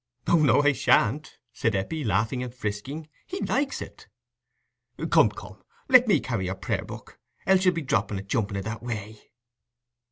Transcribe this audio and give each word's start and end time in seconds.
"Oh, 0.25 0.37
no, 0.39 0.63
I 0.63 0.71
shan't," 0.71 1.37
said 1.53 1.75
Eppie, 1.75 2.03
laughing 2.03 2.41
and 2.41 2.51
frisking; 2.51 3.07
"he 3.27 3.39
likes 3.41 3.83
it." 3.83 4.07
"Come, 5.11 5.29
come, 5.29 5.61
let 5.89 6.07
me 6.07 6.19
carry 6.19 6.47
your 6.47 6.55
prayer 6.55 6.83
book, 6.85 7.19
else 7.45 7.65
you'll 7.65 7.75
be 7.75 7.83
dropping 7.83 8.17
it, 8.17 8.27
jumping 8.27 8.57
i' 8.57 8.61
that 8.61 8.81
way." 8.81 9.21